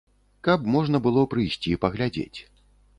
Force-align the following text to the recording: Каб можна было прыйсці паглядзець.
Каб 0.47 0.65
можна 0.77 1.03
было 1.09 1.27
прыйсці 1.37 1.77
паглядзець. 1.87 2.39